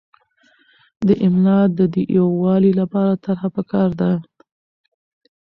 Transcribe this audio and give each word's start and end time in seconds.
د 1.07 1.09
املاء 1.25 1.65
د 1.95 1.95
یووالي 2.17 2.71
لپاره 2.79 3.13
طرحه 3.23 3.49
پکار 3.55 3.89
ده. 3.99 4.11